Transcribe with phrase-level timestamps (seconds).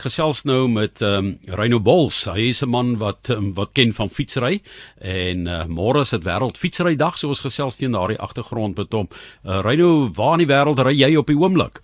[0.00, 2.24] ek gesels nou met ehm um, Reino Bols.
[2.24, 4.62] Hy is 'n man wat um, wat ken van fietsry
[4.96, 8.92] en uh, môre is dit wêreld fietsry dag so ons gesels teen daardie agtergrond met
[8.92, 9.08] hom.
[9.44, 11.82] Uh, Reino, waar in die wêreld ry jy op die oomblik?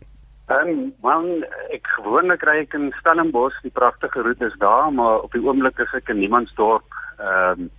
[0.49, 1.45] Ehm um, man,
[1.77, 5.79] ek gewoonlik ry ek in Stellenbosch, die pragtige roete is daar, maar op die oomblik
[5.79, 6.89] is ek in Niemandsdorp.
[7.21, 7.71] Ehm um,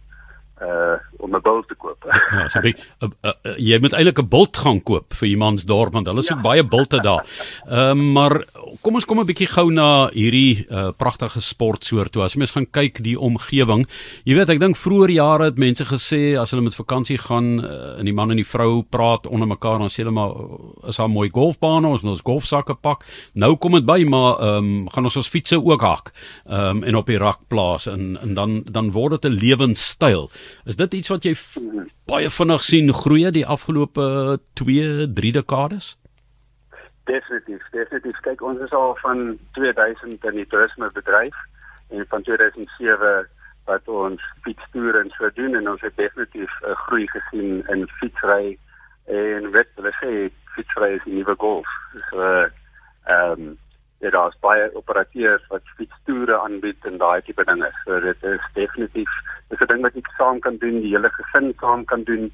[0.61, 2.05] uh om 'n bult te koop.
[2.37, 5.59] ja, so ek uh, uh, uh, jy moet eintlik 'n bult gaan koop vir iemand
[5.59, 6.35] se dorp want hulle is ja.
[6.35, 7.25] ook baie bulte daar.
[7.67, 8.43] Ehm uh, maar
[8.81, 12.23] kom ons kom 'n bietjie gou na hierdie uh, pragtige sportsoort toe.
[12.23, 13.87] As jy mens gaan kyk die omgewing.
[14.23, 17.99] Jy weet, ek dink vroeër jare het mense gesê as hulle met vakansie gaan uh,
[17.99, 20.33] en die man en die vrou praat onder mekaar dan sê hulle maar
[20.87, 23.05] is daar mooi golfbane ons ons golfsakke pak.
[23.33, 26.13] Nou kom dit by maar ehm um, gaan ons ons fietsse ook hak.
[26.45, 30.29] Ehm um, en op die rak plaas en en dan dan word dit 'n lewenstyl.
[30.65, 31.33] Is dit iets wat jy
[32.05, 35.97] baie vinnig sien groei die afgelope 2, 3 dekades?
[37.07, 38.19] Definitief, definitief.
[38.21, 41.35] Kyk, ons is al van 2000 in die toerisme bedryf
[41.89, 43.27] en van 2007
[43.67, 47.87] wat ons fietstoere en so doen en ons het definitief 'n uh, groei gesien in
[47.99, 48.57] fietsry
[49.05, 50.11] en weet hulle sê
[50.55, 51.67] fietsry is die nuwe golf.
[52.09, 52.19] So
[53.03, 53.57] ehm um,
[53.99, 57.69] ja, daar's baie operateurs wat fietstoere aanbied en daai tipe dinge.
[57.85, 59.09] So dit is definitief
[59.49, 62.31] dis 'n ding wat ek saam kan doen, die hele gesin saam kan doen.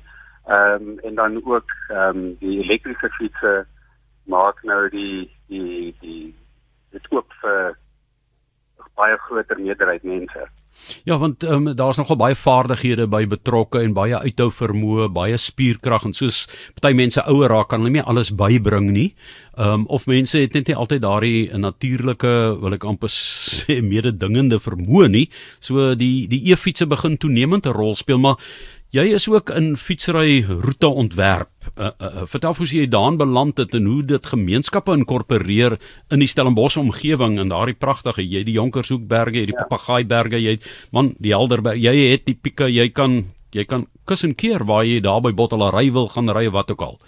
[0.48, 3.66] Ehm um, en dan ook ehm um, die elektriese fietsse
[4.26, 6.36] maak nou die die die
[6.92, 7.78] dit oop vir
[8.96, 10.48] baie groter meerderheid mense.
[11.08, 16.08] Ja, want um, daar's nogal baie vaardighede by betrokke en baie uithou vermoë, baie spierkrag
[16.10, 16.44] en soos
[16.76, 19.10] party mense ouer raak kan hulle nie alles bybring nie.
[19.58, 24.60] Ehm um, of mense het net nie altyd daardie natuurlike, wil ek amper sê, mededingende
[24.64, 25.26] vermoë nie.
[25.60, 28.38] So die die e-fietsse begin toenemend 'n rol speel, maar
[28.94, 31.50] Jy is ook in fietsry roete ontwerp.
[31.74, 35.80] Uh, uh, uh, vertel hoe jy daarin beland het en hoe dit gemeenskappe inkorporeer
[36.14, 39.66] in die Stellenbosch omgewing en daardie pragtige jy die Jonkershoekberge, jy die ja.
[39.66, 40.60] Papagaaiberge, jy
[40.94, 43.24] man, die Helderberg, jy het die pieke, jy kan
[43.58, 46.86] jy kan kus en keer waar jy daar by Bottelary wil gaan ry wat ook
[46.86, 47.02] al.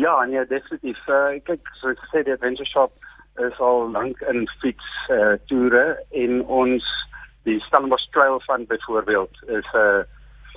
[0.00, 1.04] Ja, nee, definitief.
[1.04, 2.96] Uh, kyk, so ek sê die Adventure Shop
[3.44, 6.92] is al lank in fiets uh, toere en ons
[7.44, 10.04] die Stellenbosch Trail Fund byvoorbeeld is 'n uh,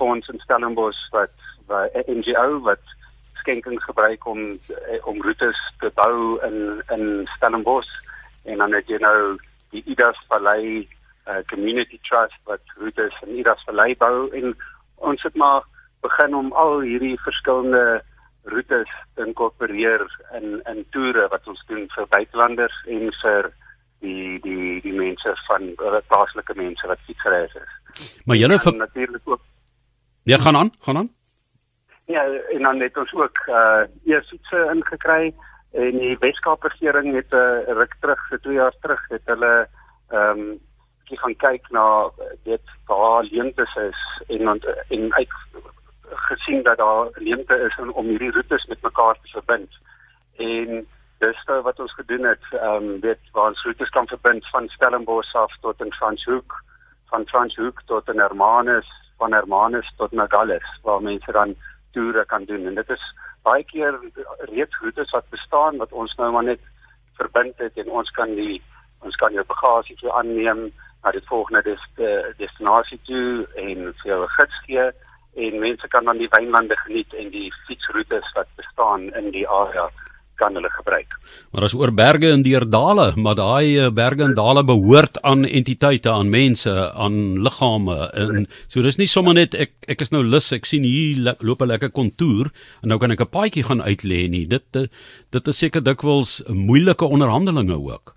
[0.00, 1.36] fonds in Stellenbosch wat
[1.68, 2.84] wat 'n NGO wat
[3.40, 6.58] skenkings gebruik om eh, om roetes te bou in
[6.96, 7.04] in
[7.36, 7.92] Stellenbosch
[8.44, 9.38] en dan het jy nou
[9.70, 10.88] die Idas Vallei
[11.28, 14.56] uh, Community Trust wat roetes in Idas Vallei bou en
[14.96, 15.62] ons het maar
[16.00, 18.02] begin om al hierdie verskillende
[18.42, 20.06] roetes te inkorporeer
[20.38, 23.52] in in toere wat ons doen vir buitelanders en vir
[24.00, 25.72] die die die mense van
[26.08, 28.14] plaaslike mense wat fietsry is.
[28.24, 29.42] Maar julle natuurlik ook
[30.22, 31.10] Ja, gaan aan, gaan aan.
[32.04, 35.34] Ja, en dan het ons ook uh eersitse ingekry
[35.72, 39.68] en die Weskaap regering het 'n uh, ruk terug, vir 2 jaar terug, het hulle
[40.08, 40.60] ehm um,
[41.08, 42.10] die gaan kyk na
[42.42, 45.32] dit waar leemtes is en ont, en uit
[46.02, 49.70] gesien dat daar leemte is om, hierdie roetes met mekaar te verbind.
[50.36, 50.86] En
[51.18, 54.68] dis nou wat ons gedoen het, ehm um, dit waar ons roetes kan verbind van
[54.68, 56.64] Stellenbosch af tot in Franschhoek,
[57.06, 61.54] van Franschhoek tot in Hermanus van Hermanus tot Nogales waar mense dan
[61.92, 62.66] toere kan doen.
[62.66, 63.04] En dit is
[63.42, 63.96] baie keer
[64.52, 66.60] reeds roetes wat bestaan wat ons nou maar net
[67.20, 68.60] verbind het en ons kan die
[69.00, 70.66] ons kan jou bagasie vir aanneem
[71.02, 74.90] na die volgende des, uh, destinasie toe en vir jou gids gee.
[75.46, 79.88] En mense kan dan die wynlande geniet en die fietsroetes wat bestaan in die area
[80.40, 81.16] kan hulle gebruik.
[81.52, 86.10] Maar as oor berge en deurdale, maar daai eh, berge en dale behoort aan entiteite,
[86.10, 86.74] aan mense,
[87.04, 90.86] aan liggame en so dis nie sommer net ek ek is nou lus, ek sien
[90.86, 92.50] hier loop 'n lekker kontour
[92.82, 94.46] en nou kan ek 'n paadjie gaan uitlê nie.
[94.46, 98.14] Dit dit is seker dikwels moeilike onderhandelinge ook.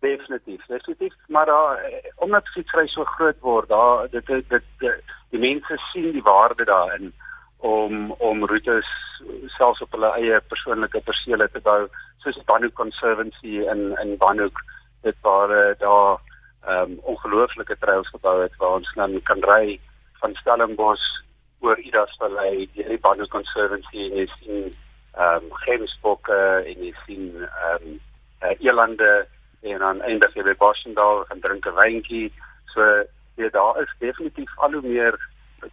[0.00, 5.38] Definitief, definitief, maar daar eh, omdat fietsry so groot word, daar dit dit, dit die
[5.38, 7.12] mense sien die waarde daarin
[7.58, 8.88] om om roetes
[9.56, 11.86] selfs op hulle eie persoonlike persele te bou
[12.22, 14.60] soos Banhoek Conservancy in in Banhoek
[15.02, 16.18] dit waar uh, daar
[16.60, 19.80] ehm um, ongelooflike trails gebou het waar ons dan kan ry
[20.20, 21.08] van Stellenbosch
[21.60, 24.62] oor Idas Vallei die Banhoek Conservancy en jy sien
[25.14, 26.40] ehm um, Gemsbokke
[26.72, 28.00] en jy sien ehm um,
[28.42, 29.26] uh, Elande
[29.60, 32.32] en dan eindig jy by Boschendal en drink 'n wyntjie
[32.74, 32.84] so
[33.36, 35.18] ja daar is definitief al hoe meer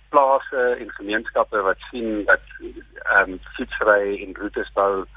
[0.10, 2.42] plase en gemeenskappe wat sien dat
[3.16, 5.08] ehm um, fietsry en roetes bou 'n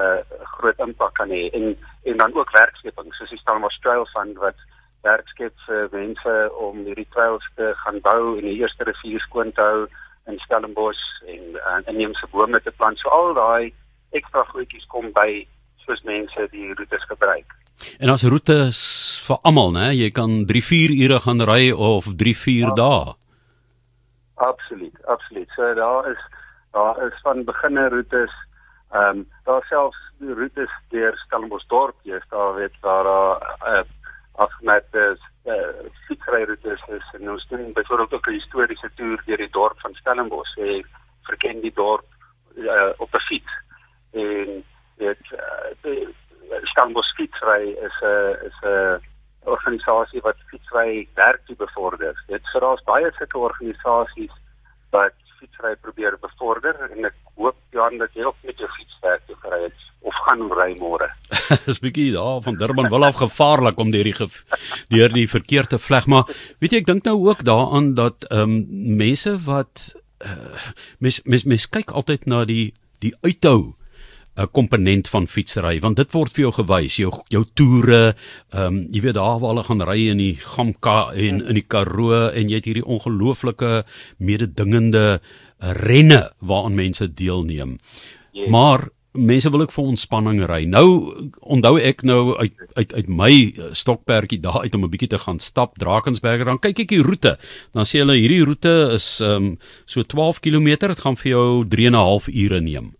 [0.00, 0.20] uh,
[0.56, 4.58] groot impak kan hê en en dan ook werkskeping soos die Stellenbosch Trail Fund wat
[5.02, 6.34] werk skep vir mense
[6.66, 9.86] om hierdie trails te gaan bou en die eerste rivier skoon te hou
[10.28, 12.98] in Stellenbosch en uh, inheemse bome te plant.
[12.98, 13.72] So al daai
[14.18, 15.46] ekstra goedjies kom by
[15.84, 17.54] soos mense die roetes gebruik.
[18.02, 18.80] En as roetes
[19.26, 19.86] vir almal, né?
[19.94, 23.14] Jy kan 3-4 ure gaan ry of 3-4 dae.
[24.48, 25.48] Absoluut, absoluut.
[25.54, 26.20] So daar is
[26.70, 28.32] daar is van beginner roetes,
[28.90, 33.84] ehm um, daar selfs roetes deur Stellenboschdorp, jy's daar weet waar daar uh,
[34.32, 39.80] afgemete uh, fietsryroetes is en ons doen byvoorbeeld ook 'n historiese toer deur die dorp
[39.80, 40.54] van Stellenbosch.
[40.56, 40.84] Jy
[41.22, 42.06] verken die dorp
[42.56, 43.52] uh, op 'n fiets.
[44.12, 44.64] En
[44.96, 45.22] dit
[45.84, 46.08] uh,
[46.62, 48.96] Stellenbosch fietsry is 'n uh, is 'n uh,
[49.44, 52.24] organisasie wat fietsry werk te bevorder.
[52.26, 54.34] Dit daar's baie sulke organisasies
[54.90, 55.14] wat
[55.58, 59.34] fietsry probeer bevorder en ek hoop Jan dat jy ook met jou fiets werk te
[59.42, 61.08] kry het of gaan ry môre.
[61.66, 64.28] Dis bietjie daar van Durban wel af gevaarlik om deur die
[64.88, 66.28] deur die verkeer te vleg, maar
[66.60, 69.94] weet jy ek dink nou ook daaraan dat ehm um, mense wat
[70.24, 72.72] uh, mens mens mens kyk altyd na die
[73.02, 73.74] die uithou
[74.38, 78.14] 'n komponent van fietsry want dit word vir jou gewys jou jou toere
[78.54, 81.66] ehm um, jy weet daar waar hulle gaan ry in die Gamka en in die
[81.66, 83.82] Karoo en jy het hierdie ongelooflike
[84.18, 85.20] mededingende
[85.58, 87.78] renne waaraan mense deelneem.
[88.32, 88.50] Yes.
[88.50, 90.60] maar mense wil ook vir ontspanning ry.
[90.70, 90.86] Nou
[91.40, 93.32] onthou ek nou uit uit uit my
[93.74, 97.38] stokperdjie daar uit om 'n bietjie te gaan stap Drakensberg dan kyk ek die roete.
[97.72, 101.64] Dan sê hulle hierdie roete is ehm um, so 12 km dit gaan vir jou
[101.68, 102.94] 3 en 'n half ure neem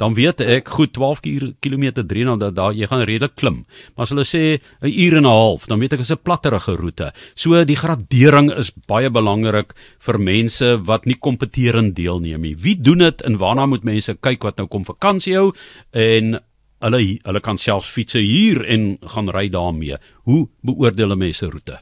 [0.00, 1.20] dan weet ek goed 12
[1.60, 3.64] km 3 nou dat daar jy gaan redelik klim.
[3.94, 6.76] Maar as hulle sê 'n uur en 'n half, dan weet ek is 'n platterige
[6.76, 7.12] roete.
[7.34, 12.56] So die gradering is baie belangrik vir mense wat nie kompeterend deelneem nie.
[12.56, 15.52] Wie doen dit en waarna moet mense kyk wat nou kom vakansie hou
[15.92, 16.40] en
[16.80, 19.96] hulle hulle kan self fiets hier en gaan ry daarmee.
[20.24, 21.80] Hoe beoordeel mense roete?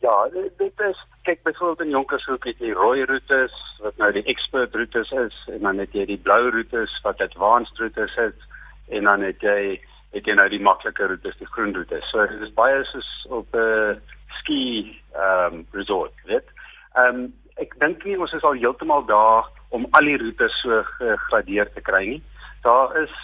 [0.00, 4.74] Ja, dit is kyk byvoorbeeld in Jonkershoek het jy rooi roetes wat nou die expert
[4.74, 8.48] roetes is en dan het jy die blou roetes wat advanced roetes is
[8.88, 9.80] en dan het jy
[10.12, 12.04] het jy nou die makliker roetes, die groen roetes.
[12.10, 13.94] So dit is baie soos op 'n uh,
[14.40, 16.48] ski ehm um, resort, weet.
[16.94, 20.82] Ehm um, ek dink nie ons is al heeltemal daar om al die roetes so
[20.98, 22.22] gegradeer te kry nie.
[22.62, 23.14] Daar is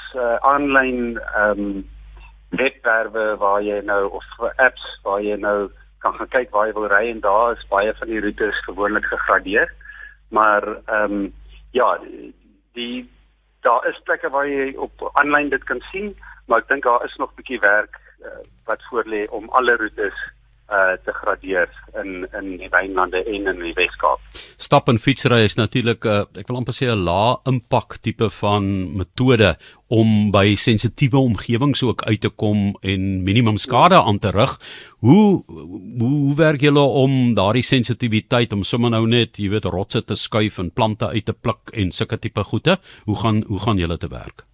[0.41, 1.89] aanlyn uh, ehm um,
[2.51, 4.25] webwerwe waar jy nou of
[4.57, 5.69] apps waar jy nou
[5.99, 9.05] kan gaan kyk waar jy wil ry en daar is baie van die roetes gewoonlik
[9.05, 9.73] gegradeer.
[10.29, 11.35] Maar ehm um,
[11.71, 11.99] ja,
[12.73, 13.11] die,
[13.61, 16.15] daar is plekke waar jy op aanlyn dit kan sien,
[16.47, 19.77] maar ek dink daar is nog 'n bietjie werk uh, wat voor lê om alle
[19.77, 20.17] roetes
[20.69, 24.21] uh te gradeer in in die wynlande en in die Weskaap.
[24.61, 28.29] Stap en fietsry is natuurlik 'n uh, ek wil amper sê 'n lae impak tipe
[28.41, 28.65] van
[28.97, 29.57] metode
[29.89, 34.59] om by sensitiewe omgewings ook uit te kom en minimum skade aan te rig.
[35.01, 40.05] Hoe hoe, hoe werk julle om daardie sensitiwiteit om sommer nou net, jy weet, rotse
[40.05, 42.77] te skuif en plante uit te pluk en sulke tipe goede?
[43.05, 44.45] Hoe gaan hoe gaan julle te werk?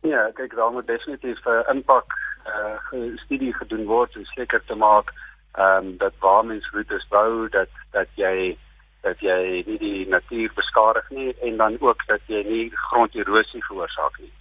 [0.00, 2.06] Ja, kyk, daar moet definitief 'n uh, impak
[2.46, 5.12] uh studie gedoen word om seker te maak
[5.56, 8.56] ehm um, dat waar mens roetes bou dat dat jy
[9.02, 14.18] dat jy nie die natuur beskadig nie en dan ook dat jy nie gronderosie veroorsaak
[14.18, 14.32] nie.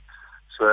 [0.58, 0.66] So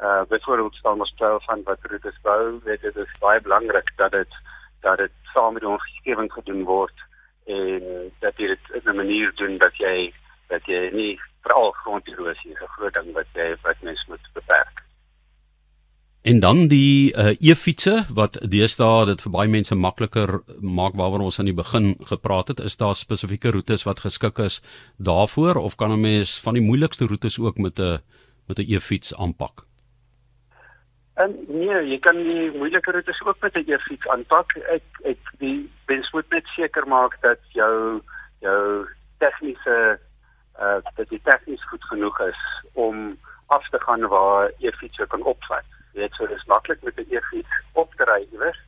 [0.00, 4.12] uh byvoorbeeld staan ons stel van wat roetes bou, weet dit is baie belangrik dat
[4.12, 4.38] dit
[4.80, 7.06] dat dit saam met ons omgewing gedoen word
[7.46, 10.12] en dat jy dit in 'n manier doen dat jy
[10.48, 14.29] dat jy nie veral gronderosie is 'n groot ding wat jy wat mens moet.
[16.22, 21.40] En dan die uh, e-fietsse wat deesdae dit vir baie mense makliker maak waaroor ons
[21.40, 24.60] aan die begin gepraat het, is daar spesifieke roetes wat geskik is
[24.98, 28.04] daarvoor of kan 'n mens van die moeilikste roetes ook met 'n
[28.48, 29.64] met 'n e-fiets aanpak?
[31.14, 34.52] En nee, jy kan die moeilike roetes ook met 'n e-fiets aanpak.
[34.56, 38.02] Ek ek die mens moet net seker maak dat jou
[38.40, 38.86] jou
[39.18, 39.98] tegniese
[40.60, 42.40] uh dat die tegnies goed genoeg is
[42.72, 47.54] om af te gaan waar e-fiets kan opvat weet so dis maklik met 'n e-fiets
[47.72, 48.60] op te ry iewers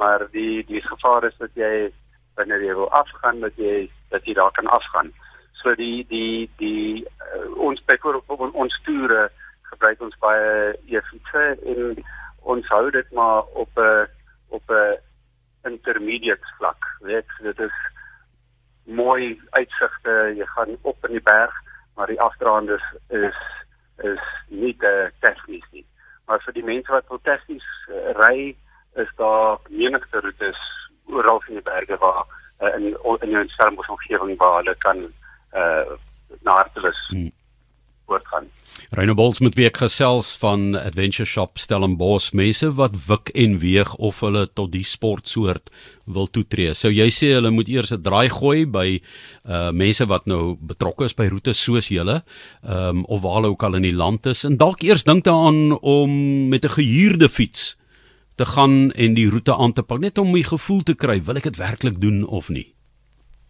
[0.00, 1.92] maar die die gevaar is dat jy
[2.34, 5.12] wanneer jy wil afgaan dat jy dat jy daar kan afgaan.
[5.60, 9.28] So die die die uh, ons byvoorbeeld ons toere
[9.72, 12.00] gebruik ons baie e-fietsse en
[12.54, 14.08] ons hou dit maar op 'n
[14.48, 14.98] op 'n
[15.68, 17.28] intermediate vlak weet.
[17.42, 17.76] Dit is
[18.84, 21.54] mooi uitsigte jy gaan op in die berg
[21.96, 23.40] maar die afdraande is is
[24.12, 25.89] is nie te tegnies nie
[26.30, 28.52] maar vir die mense wat wil tegnies uh, ry
[29.02, 30.60] is daar menigte roetes
[31.10, 32.22] oral in die berge waar
[32.62, 32.86] uh, in
[33.26, 35.98] in jou Stellenbosch omgewing waar hulle kan uh,
[36.46, 37.32] na Hartelis hmm.
[38.10, 38.48] Voortgaan.
[38.90, 44.46] Reinobols met week gesels van Adventure Shop Stellenbosch mense wat wik en weeg of hulle
[44.58, 45.70] tot die sportsoort
[46.10, 46.74] wil toetree.
[46.74, 48.88] So jy sê hulle moet eers 'n draai gooi by
[49.46, 52.22] uh mense wat nou betrokke is by roetes soos julle,
[52.62, 55.24] ehm um, of waar hulle ook al in die land is en dalk eers dink
[55.24, 56.10] daaraan om
[56.48, 57.76] met 'n gehuurde fiets
[58.34, 61.36] te gaan en die roete aan te pak net om 'n gevoel te kry, wil
[61.36, 62.74] ek dit werklik doen of nie?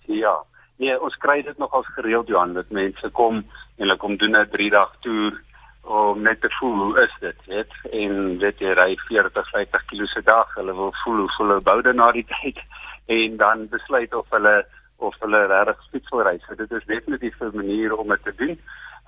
[0.07, 0.37] Ja.
[0.77, 3.45] Nee, ons kry dit nogals gereeld Johan dat mense kom
[3.81, 5.41] en hulle kom doen 'n 3 dag toer
[5.83, 7.73] om net te voel hoe is dit, weet?
[7.91, 11.69] En dit jy ry 40, 50 km se dag, hulle wil voel hoe voel hulle
[11.71, 12.61] bou dan na die tyd
[13.07, 14.67] en dan besluit of hulle
[14.99, 16.37] of hulle regtig fiets wil ry.
[16.45, 18.59] So dit is definitief 'n manier om dit te doen.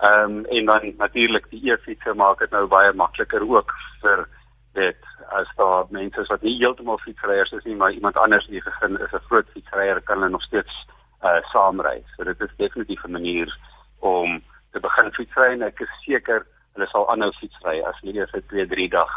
[0.00, 4.26] Ehm um, en dan natuurlik die e-fiets maak dit nou baie makliker ook vir
[4.72, 4.96] dit
[5.28, 8.64] as daar mense is wat nie heeltemal fietsryers is nie, maar iemand anders in die
[8.64, 10.86] gesin is 'n groot fietsryer kan hulle nog steeds
[11.22, 12.02] uh saamry.
[12.16, 13.58] So dit is definitief 'n manier
[13.98, 18.34] om te begin fietsry en ek is seker hulle sal aanhou fietsry as hulle eers
[18.34, 19.12] 'n 2-3 dag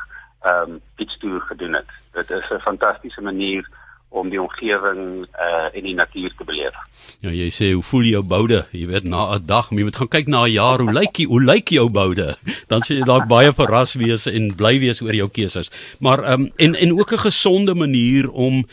[0.45, 1.89] ehm um, fietstoer gedoen het.
[2.13, 3.65] Dit is 'n fantastiese manier
[4.09, 6.75] om die omgewing uh en die natuur te beleef.
[7.19, 8.61] Ja, jy sê hoe voel jou boude?
[8.71, 11.25] Jy weet na 'n dag, jy moet gaan kyk na 'n jaar, hoe lyk jy?
[11.25, 12.35] Hoe lyk jou boude?
[12.71, 15.71] Dan sê jy dalk baie verras wees en bly wees oor jou keuses.
[15.99, 18.65] Maar ehm um, en en ook 'n gesonde manier om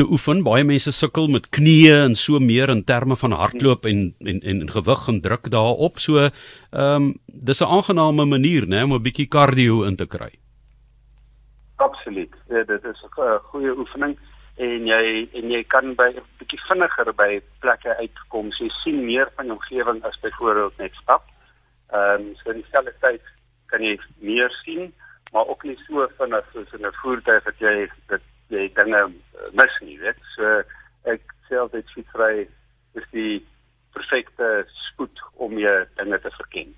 [0.00, 0.40] te oefen.
[0.46, 4.62] Baie mense sukkel met knieë en so meer in terme van hardloop en en en,
[4.64, 6.00] en gewig en druk daarop.
[6.00, 6.32] So ehm
[6.72, 10.32] um, dis 'n aangename manier, né, om 'n bietjie cardio in te kry.
[11.76, 12.34] Absoluut.
[12.48, 14.16] Ja, dit is 'n goeie oefening
[14.56, 18.52] en jy en jy kan by 'n bietjie vinniger by plekke uitkom.
[18.52, 21.24] So jy sien meer van jou omgewing as byvoorbeeld net stap.
[21.92, 23.22] Ehm um, so in dieselfde tyd
[23.66, 24.92] kan jy meer sien,
[25.32, 29.06] maar ook nie so vinnig soos in 'n voertuig dat jy dat jy dinge nou,
[29.10, 30.20] eh, mis nie, weet.
[30.34, 30.60] So
[31.10, 32.46] ek sê altyd fietsry
[32.98, 33.40] is die
[33.94, 34.50] perfekte
[34.90, 36.74] spoed om jou dinge te verken.